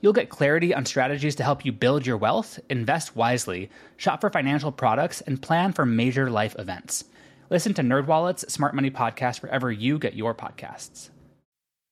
You'll 0.00 0.12
get 0.12 0.28
clarity 0.28 0.74
on 0.74 0.84
strategies 0.84 1.34
to 1.36 1.42
help 1.42 1.64
you 1.64 1.72
build 1.72 2.06
your 2.06 2.16
wealth, 2.16 2.58
invest 2.68 3.16
wisely, 3.16 3.70
shop 3.96 4.20
for 4.20 4.30
financial 4.30 4.70
products, 4.70 5.20
and 5.22 5.40
plan 5.40 5.72
for 5.72 5.86
major 5.86 6.30
life 6.30 6.54
events. 6.58 7.04
Listen 7.48 7.74
to 7.74 7.82
NerdWallet's 7.82 8.52
Smart 8.52 8.74
Money 8.74 8.90
Podcast 8.90 9.42
wherever 9.42 9.70
you 9.70 9.98
get 9.98 10.14
your 10.14 10.34
podcasts. 10.34 11.10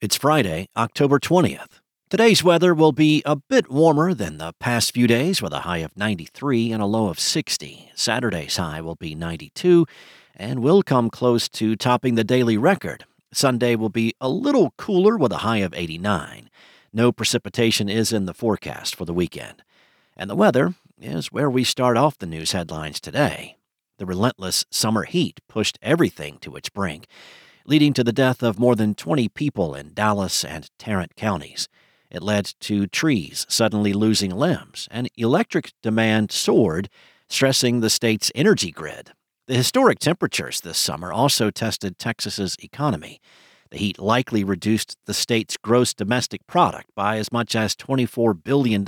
It's 0.00 0.16
Friday, 0.16 0.68
October 0.76 1.18
20th. 1.18 1.80
Today's 2.10 2.44
weather 2.44 2.74
will 2.74 2.92
be 2.92 3.22
a 3.24 3.36
bit 3.36 3.70
warmer 3.70 4.12
than 4.12 4.36
the 4.36 4.52
past 4.60 4.92
few 4.92 5.06
days 5.06 5.40
with 5.40 5.52
a 5.52 5.60
high 5.60 5.78
of 5.78 5.96
93 5.96 6.72
and 6.72 6.82
a 6.82 6.86
low 6.86 7.08
of 7.08 7.18
60. 7.18 7.90
Saturday's 7.94 8.56
high 8.56 8.80
will 8.80 8.96
be 8.96 9.14
92 9.14 9.86
and 10.36 10.60
will 10.60 10.82
come 10.82 11.08
close 11.08 11.48
to 11.48 11.74
topping 11.74 12.14
the 12.14 12.22
daily 12.22 12.58
record. 12.58 13.04
Sunday 13.32 13.74
will 13.74 13.88
be 13.88 14.14
a 14.20 14.28
little 14.28 14.74
cooler 14.76 15.16
with 15.16 15.32
a 15.32 15.38
high 15.38 15.58
of 15.58 15.72
89. 15.74 16.50
No 16.96 17.10
precipitation 17.10 17.88
is 17.88 18.12
in 18.12 18.26
the 18.26 18.32
forecast 18.32 18.94
for 18.94 19.04
the 19.04 19.12
weekend. 19.12 19.64
And 20.16 20.30
the 20.30 20.36
weather 20.36 20.74
is 20.96 21.32
where 21.32 21.50
we 21.50 21.64
start 21.64 21.96
off 21.96 22.16
the 22.16 22.24
news 22.24 22.52
headlines 22.52 23.00
today. 23.00 23.56
The 23.98 24.06
relentless 24.06 24.64
summer 24.70 25.02
heat 25.02 25.40
pushed 25.48 25.76
everything 25.82 26.38
to 26.42 26.54
its 26.54 26.68
brink, 26.68 27.08
leading 27.66 27.94
to 27.94 28.04
the 28.04 28.12
death 28.12 28.44
of 28.44 28.60
more 28.60 28.76
than 28.76 28.94
20 28.94 29.28
people 29.30 29.74
in 29.74 29.92
Dallas 29.92 30.44
and 30.44 30.70
Tarrant 30.78 31.16
counties. 31.16 31.68
It 32.12 32.22
led 32.22 32.54
to 32.60 32.86
trees 32.86 33.44
suddenly 33.48 33.92
losing 33.92 34.30
limbs, 34.30 34.86
and 34.88 35.10
electric 35.16 35.72
demand 35.82 36.30
soared, 36.30 36.88
stressing 37.28 37.80
the 37.80 37.90
state's 37.90 38.30
energy 38.36 38.70
grid. 38.70 39.10
The 39.48 39.56
historic 39.56 39.98
temperatures 39.98 40.60
this 40.60 40.78
summer 40.78 41.12
also 41.12 41.50
tested 41.50 41.98
Texas's 41.98 42.56
economy. 42.62 43.20
The 43.70 43.78
heat 43.78 43.98
likely 43.98 44.44
reduced 44.44 44.96
the 45.06 45.14
state's 45.14 45.56
gross 45.56 45.94
domestic 45.94 46.46
product 46.46 46.90
by 46.94 47.18
as 47.18 47.32
much 47.32 47.56
as 47.56 47.74
$24 47.74 48.42
billion, 48.44 48.86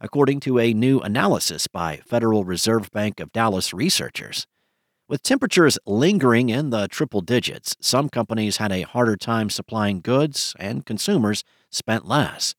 according 0.00 0.40
to 0.40 0.58
a 0.58 0.72
new 0.72 1.00
analysis 1.00 1.66
by 1.66 1.96
Federal 2.06 2.44
Reserve 2.44 2.90
Bank 2.92 3.20
of 3.20 3.32
Dallas 3.32 3.72
researchers. 3.72 4.46
With 5.08 5.22
temperatures 5.22 5.78
lingering 5.86 6.48
in 6.48 6.70
the 6.70 6.88
triple 6.88 7.20
digits, 7.20 7.76
some 7.80 8.08
companies 8.08 8.56
had 8.56 8.72
a 8.72 8.82
harder 8.82 9.16
time 9.16 9.50
supplying 9.50 10.00
goods 10.00 10.54
and 10.58 10.84
consumers 10.84 11.44
spent 11.70 12.06
less. 12.06 12.56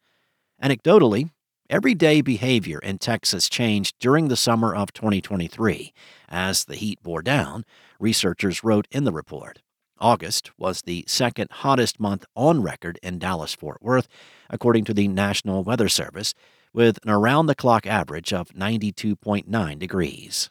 Anecdotally, 0.63 1.31
everyday 1.69 2.21
behavior 2.21 2.79
in 2.79 2.99
Texas 2.99 3.49
changed 3.49 3.95
during 3.99 4.29
the 4.29 4.37
summer 4.37 4.73
of 4.73 4.93
2023 4.93 5.93
as 6.29 6.65
the 6.65 6.75
heat 6.75 7.03
bore 7.03 7.21
down, 7.21 7.65
researchers 7.99 8.63
wrote 8.63 8.87
in 8.91 9.03
the 9.03 9.11
report. 9.11 9.59
August 9.99 10.51
was 10.57 10.81
the 10.81 11.03
second 11.07 11.49
hottest 11.51 11.99
month 11.99 12.25
on 12.35 12.61
record 12.61 12.99
in 13.01 13.19
Dallas 13.19 13.53
Fort 13.53 13.81
Worth, 13.81 14.07
according 14.49 14.85
to 14.85 14.93
the 14.93 15.07
National 15.07 15.63
Weather 15.63 15.89
Service, 15.89 16.33
with 16.73 16.99
an 17.03 17.09
around 17.09 17.47
the 17.47 17.55
clock 17.55 17.85
average 17.87 18.33
of 18.33 18.49
92.9 18.49 19.79
degrees. 19.79 20.49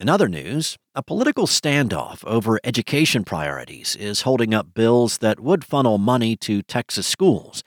In 0.00 0.08
other 0.08 0.28
news, 0.28 0.76
a 0.94 1.02
political 1.02 1.46
standoff 1.46 2.24
over 2.24 2.58
education 2.64 3.24
priorities 3.24 3.96
is 3.96 4.22
holding 4.22 4.52
up 4.52 4.74
bills 4.74 5.18
that 5.18 5.40
would 5.40 5.64
funnel 5.64 5.98
money 5.98 6.36
to 6.36 6.62
Texas 6.62 7.06
schools 7.06 7.62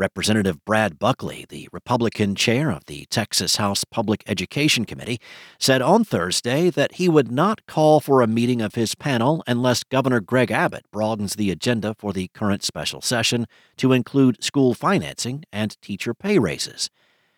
Representative 0.00 0.64
Brad 0.64 0.98
Buckley, 0.98 1.44
the 1.50 1.68
Republican 1.72 2.34
chair 2.34 2.70
of 2.70 2.86
the 2.86 3.04
Texas 3.10 3.56
House 3.56 3.84
Public 3.84 4.24
Education 4.26 4.86
Committee, 4.86 5.20
said 5.58 5.82
on 5.82 6.04
Thursday 6.04 6.70
that 6.70 6.94
he 6.94 7.06
would 7.06 7.30
not 7.30 7.66
call 7.66 8.00
for 8.00 8.22
a 8.22 8.26
meeting 8.26 8.62
of 8.62 8.76
his 8.76 8.94
panel 8.94 9.44
unless 9.46 9.84
Governor 9.84 10.20
Greg 10.20 10.50
Abbott 10.50 10.86
broadens 10.90 11.34
the 11.34 11.50
agenda 11.50 11.94
for 11.98 12.14
the 12.14 12.28
current 12.28 12.64
special 12.64 13.02
session 13.02 13.46
to 13.76 13.92
include 13.92 14.42
school 14.42 14.72
financing 14.72 15.44
and 15.52 15.76
teacher 15.82 16.14
pay 16.14 16.38
raises. 16.38 16.88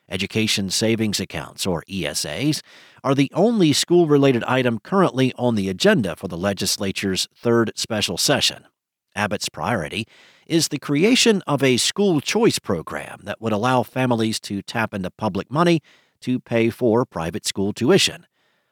Education 0.08 0.70
savings 0.70 1.18
accounts, 1.18 1.66
or 1.66 1.82
ESAs, 1.90 2.60
are 3.02 3.16
the 3.16 3.32
only 3.34 3.72
school 3.72 4.06
related 4.06 4.44
item 4.44 4.78
currently 4.78 5.32
on 5.36 5.56
the 5.56 5.68
agenda 5.68 6.14
for 6.14 6.28
the 6.28 6.38
legislature's 6.38 7.26
third 7.34 7.72
special 7.74 8.16
session. 8.16 8.66
Abbott's 9.16 9.48
priority 9.48 10.06
is 10.52 10.68
the 10.68 10.78
creation 10.78 11.42
of 11.46 11.62
a 11.62 11.78
school 11.78 12.20
choice 12.20 12.58
program 12.58 13.20
that 13.22 13.40
would 13.40 13.54
allow 13.54 13.82
families 13.82 14.38
to 14.38 14.60
tap 14.60 14.92
into 14.92 15.10
public 15.10 15.50
money 15.50 15.80
to 16.20 16.38
pay 16.38 16.68
for 16.68 17.06
private 17.06 17.46
school 17.46 17.72
tuition. 17.72 18.26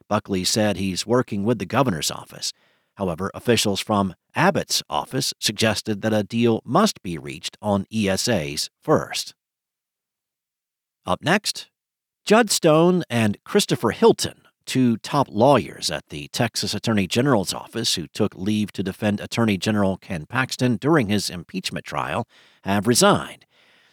Buckley 0.07 0.45
said 0.45 0.77
he's 0.77 1.07
working 1.07 1.43
with 1.43 1.59
the 1.59 1.65
governor's 1.65 2.11
office. 2.11 2.53
However, 2.97 3.31
officials 3.33 3.81
from 3.81 4.15
Abbott's 4.35 4.83
office 4.91 5.33
suggested 5.41 6.03
that 6.03 6.13
a 6.13 6.23
deal 6.23 6.61
must 6.67 7.03
be 7.03 7.17
reached 7.17 7.57
on 7.63 7.87
ESAs 7.91 8.69
first. 8.83 9.35
Up 11.07 11.23
next, 11.23 11.71
Judd 12.27 12.51
Stone 12.51 13.05
and 13.09 13.43
Christopher 13.45 13.93
Hilton 13.93 14.40
two 14.71 14.97
top 14.99 15.27
lawyers 15.29 15.91
at 15.91 16.11
the 16.11 16.29
Texas 16.29 16.75
Attorney 16.75 17.09
General's 17.09 17.53
office 17.53 17.97
who 17.97 18.07
took 18.07 18.37
leave 18.37 18.71
to 18.71 18.85
defend 18.85 19.19
Attorney 19.19 19.59
General 19.59 19.97
Ken 19.97 20.27
Paxton 20.27 20.77
during 20.77 21.09
his 21.09 21.29
impeachment 21.29 21.85
trial 21.85 22.29
have 22.63 22.87
resigned. 22.87 23.47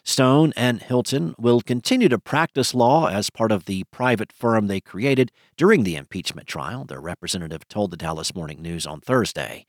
Stone 0.03 0.53
and 0.55 0.83
Hilton 0.83 1.33
will 1.39 1.61
continue 1.61 2.07
to 2.09 2.19
practice 2.19 2.75
law 2.75 3.07
as 3.07 3.31
part 3.31 3.51
of 3.51 3.65
the 3.65 3.85
private 3.85 4.31
firm 4.31 4.67
they 4.67 4.79
created 4.79 5.31
during 5.57 5.83
the 5.83 5.95
impeachment 5.95 6.47
trial, 6.47 6.85
their 6.85 7.01
representative 7.01 7.67
told 7.67 7.89
the 7.89 7.97
Dallas 7.97 8.35
Morning 8.35 8.61
News 8.61 8.85
on 8.85 9.01
Thursday. 9.01 9.65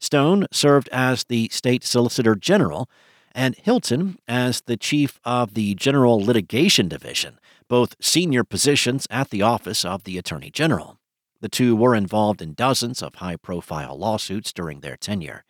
Stone 0.00 0.48
served 0.52 0.90
as 0.92 1.24
the 1.24 1.48
state 1.48 1.82
solicitor 1.82 2.34
general 2.34 2.90
and 3.34 3.56
Hilton 3.56 4.18
as 4.28 4.60
the 4.60 4.76
chief 4.76 5.18
of 5.24 5.54
the 5.54 5.74
General 5.76 6.22
Litigation 6.22 6.88
Division, 6.88 7.38
both 7.72 7.96
senior 8.02 8.44
positions 8.44 9.06
at 9.08 9.30
the 9.30 9.40
Office 9.40 9.82
of 9.82 10.04
the 10.04 10.18
Attorney 10.18 10.50
General. 10.50 10.98
The 11.40 11.48
two 11.48 11.74
were 11.74 11.94
involved 11.94 12.42
in 12.42 12.52
dozens 12.52 13.02
of 13.02 13.14
high 13.14 13.36
profile 13.36 13.98
lawsuits 13.98 14.52
during 14.52 14.80
their 14.80 14.98
tenure. 14.98 15.42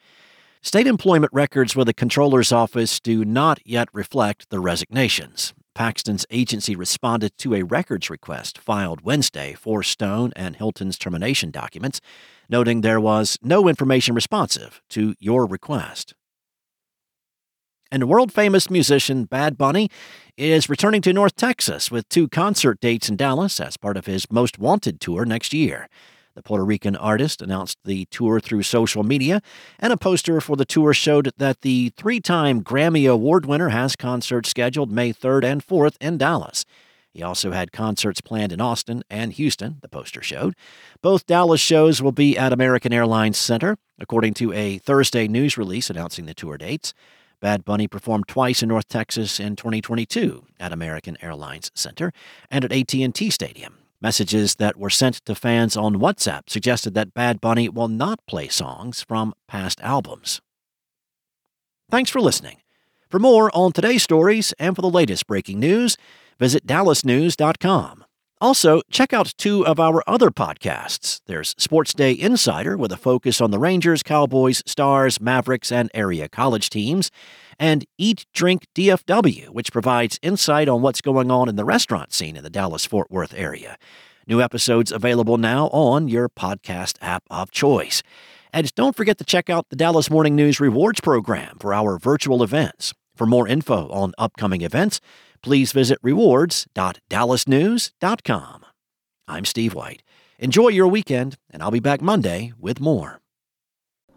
State 0.62 0.86
employment 0.86 1.32
records 1.32 1.74
with 1.74 1.88
the 1.88 1.92
Comptroller's 1.92 2.52
Office 2.52 3.00
do 3.00 3.24
not 3.24 3.58
yet 3.66 3.88
reflect 3.92 4.50
the 4.50 4.60
resignations. 4.60 5.52
Paxton's 5.74 6.24
agency 6.30 6.76
responded 6.76 7.36
to 7.38 7.56
a 7.56 7.64
records 7.64 8.08
request 8.08 8.56
filed 8.56 9.00
Wednesday 9.00 9.54
for 9.54 9.82
Stone 9.82 10.32
and 10.36 10.54
Hilton's 10.54 10.98
termination 10.98 11.50
documents, 11.50 12.00
noting 12.48 12.82
there 12.82 13.00
was 13.00 13.36
no 13.42 13.66
information 13.66 14.14
responsive 14.14 14.80
to 14.90 15.16
your 15.18 15.44
request. 15.44 16.14
And 17.92 18.08
world 18.08 18.32
famous 18.32 18.70
musician 18.70 19.24
Bad 19.24 19.58
Bunny 19.58 19.90
is 20.38 20.70
returning 20.70 21.02
to 21.02 21.12
North 21.12 21.36
Texas 21.36 21.90
with 21.90 22.08
two 22.08 22.26
concert 22.26 22.80
dates 22.80 23.10
in 23.10 23.16
Dallas 23.16 23.60
as 23.60 23.76
part 23.76 23.98
of 23.98 24.06
his 24.06 24.24
Most 24.30 24.58
Wanted 24.58 24.98
tour 24.98 25.26
next 25.26 25.52
year. 25.52 25.90
The 26.34 26.42
Puerto 26.42 26.64
Rican 26.64 26.96
artist 26.96 27.42
announced 27.42 27.76
the 27.84 28.06
tour 28.06 28.40
through 28.40 28.62
social 28.62 29.02
media, 29.02 29.42
and 29.78 29.92
a 29.92 29.98
poster 29.98 30.40
for 30.40 30.56
the 30.56 30.64
tour 30.64 30.94
showed 30.94 31.32
that 31.36 31.60
the 31.60 31.90
three 31.90 32.18
time 32.18 32.62
Grammy 32.62 33.06
Award 33.12 33.44
winner 33.44 33.68
has 33.68 33.94
concerts 33.94 34.48
scheduled 34.48 34.90
May 34.90 35.12
3rd 35.12 35.44
and 35.44 35.62
4th 35.62 35.96
in 36.00 36.16
Dallas. 36.16 36.64
He 37.12 37.22
also 37.22 37.52
had 37.52 37.72
concerts 37.72 38.22
planned 38.22 38.52
in 38.52 38.60
Austin 38.62 39.02
and 39.10 39.34
Houston, 39.34 39.80
the 39.82 39.88
poster 39.88 40.22
showed. 40.22 40.54
Both 41.02 41.26
Dallas 41.26 41.60
shows 41.60 42.00
will 42.00 42.12
be 42.12 42.38
at 42.38 42.54
American 42.54 42.94
Airlines 42.94 43.36
Center, 43.36 43.76
according 43.98 44.32
to 44.34 44.50
a 44.54 44.78
Thursday 44.78 45.28
news 45.28 45.58
release 45.58 45.90
announcing 45.90 46.24
the 46.24 46.32
tour 46.32 46.56
dates. 46.56 46.94
Bad 47.42 47.64
Bunny 47.64 47.88
performed 47.88 48.28
twice 48.28 48.62
in 48.62 48.68
North 48.68 48.86
Texas 48.86 49.40
in 49.40 49.56
2022 49.56 50.46
at 50.60 50.72
American 50.72 51.18
Airlines 51.20 51.72
Center 51.74 52.12
and 52.52 52.64
at 52.64 52.72
AT&T 52.72 53.30
Stadium. 53.30 53.78
Messages 54.00 54.54
that 54.54 54.76
were 54.76 54.88
sent 54.88 55.16
to 55.24 55.34
fans 55.34 55.76
on 55.76 55.96
WhatsApp 55.96 56.48
suggested 56.48 56.94
that 56.94 57.14
Bad 57.14 57.40
Bunny 57.40 57.68
will 57.68 57.88
not 57.88 58.24
play 58.26 58.46
songs 58.46 59.02
from 59.02 59.34
past 59.48 59.80
albums. 59.80 60.40
Thanks 61.90 62.10
for 62.10 62.20
listening. 62.20 62.58
For 63.10 63.18
more 63.18 63.50
on 63.54 63.72
today's 63.72 64.04
stories 64.04 64.54
and 64.60 64.76
for 64.76 64.82
the 64.82 64.88
latest 64.88 65.26
breaking 65.26 65.58
news, 65.58 65.96
visit 66.38 66.64
dallasnews.com. 66.64 68.04
Also, 68.42 68.82
check 68.90 69.12
out 69.12 69.32
two 69.38 69.64
of 69.64 69.78
our 69.78 70.02
other 70.04 70.28
podcasts. 70.28 71.20
There's 71.26 71.54
Sports 71.58 71.94
Day 71.94 72.10
Insider 72.10 72.76
with 72.76 72.90
a 72.90 72.96
focus 72.96 73.40
on 73.40 73.52
the 73.52 73.58
Rangers, 73.60 74.02
Cowboys, 74.02 74.64
Stars, 74.66 75.20
Mavericks, 75.20 75.70
and 75.70 75.88
area 75.94 76.28
college 76.28 76.68
teams, 76.68 77.12
and 77.56 77.86
Eat 77.98 78.26
Drink 78.34 78.66
DFW, 78.74 79.50
which 79.50 79.70
provides 79.70 80.18
insight 80.22 80.68
on 80.68 80.82
what's 80.82 81.00
going 81.00 81.30
on 81.30 81.48
in 81.48 81.54
the 81.54 81.64
restaurant 81.64 82.12
scene 82.12 82.34
in 82.34 82.42
the 82.42 82.50
Dallas 82.50 82.84
Fort 82.84 83.12
Worth 83.12 83.32
area. 83.32 83.76
New 84.26 84.42
episodes 84.42 84.90
available 84.90 85.38
now 85.38 85.68
on 85.68 86.08
your 86.08 86.28
podcast 86.28 86.96
app 87.00 87.22
of 87.30 87.52
choice. 87.52 88.02
And 88.52 88.74
don't 88.74 88.96
forget 88.96 89.18
to 89.18 89.24
check 89.24 89.50
out 89.50 89.68
the 89.68 89.76
Dallas 89.76 90.10
Morning 90.10 90.34
News 90.34 90.58
Rewards 90.58 91.00
Program 91.00 91.58
for 91.60 91.72
our 91.72 91.96
virtual 91.96 92.42
events. 92.42 92.92
For 93.14 93.26
more 93.26 93.46
info 93.46 93.88
on 93.90 94.14
upcoming 94.18 94.62
events, 94.62 95.00
please 95.42 95.72
visit 95.72 95.98
rewards.dallasnews.com. 96.02 98.66
I'm 99.28 99.44
Steve 99.44 99.74
White. 99.74 100.02
Enjoy 100.38 100.68
your 100.68 100.88
weekend, 100.88 101.36
and 101.50 101.62
I'll 101.62 101.70
be 101.70 101.80
back 101.80 102.02
Monday 102.02 102.52
with 102.58 102.80
more. 102.80 103.20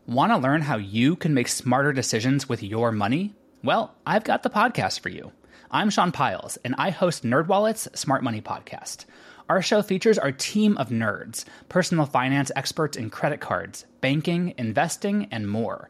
Want 0.08 0.32
to 0.32 0.38
learn 0.38 0.62
how 0.62 0.78
you 0.78 1.16
can 1.16 1.34
make 1.34 1.48
smarter 1.48 1.94
decisions 1.94 2.50
with 2.50 2.62
your 2.62 2.92
money? 2.92 3.34
Well, 3.64 3.96
I've 4.06 4.24
got 4.24 4.44
the 4.44 4.50
podcast 4.50 5.00
for 5.00 5.10
you. 5.10 5.32
I'm 5.72 5.90
Sean 5.90 6.12
Pyles, 6.12 6.58
and 6.64 6.76
I 6.78 6.92
host 6.92 7.24
NerdWallet's 7.24 8.00
Smart 8.00 8.24
Money 8.24 8.42
Podcast. 8.42 9.06
Our 9.50 9.62
show 9.62 9.82
features 9.82 10.18
our 10.18 10.32
team 10.32 10.78
of 10.78 10.90
nerds, 10.90 11.46
personal 11.70 12.06
finance 12.06 12.52
experts 12.56 12.98
in 12.98 13.10
credit 13.10 13.40
cards, 13.40 13.86
banking, 14.02 14.54
investing, 14.58 15.28
and 15.32 15.50
more. 15.50 15.90